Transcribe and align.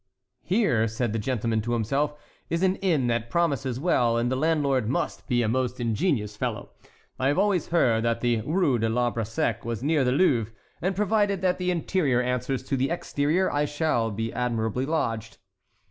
"Here," 0.41 0.87
said 0.87 1.13
the 1.13 1.19
gentleman 1.19 1.61
to 1.61 1.73
himself, 1.73 2.15
"is 2.49 2.63
an 2.63 2.77
inn 2.77 3.05
that 3.05 3.29
promises 3.29 3.79
well, 3.79 4.17
and 4.17 4.31
the 4.31 4.35
landlord 4.35 4.89
must 4.89 5.27
be 5.27 5.43
a 5.43 5.47
most 5.47 5.79
ingenious 5.79 6.35
fellow. 6.35 6.71
I 7.19 7.27
have 7.27 7.37
always 7.37 7.67
heard 7.67 8.01
that 8.03 8.21
the 8.21 8.41
Rue 8.41 8.79
de 8.79 8.89
l'Arbre 8.89 9.23
Sec 9.23 9.63
was 9.63 9.83
near 9.83 10.03
the 10.03 10.11
Louvre; 10.11 10.51
and, 10.81 10.95
provided 10.95 11.43
that 11.43 11.59
the 11.59 11.69
interior 11.69 12.19
answers 12.19 12.63
to 12.63 12.75
the 12.75 12.89
exterior, 12.89 13.51
I 13.51 13.65
shall 13.65 14.09
be 14.09 14.33
admirably 14.33 14.87
lodged." 14.87 15.37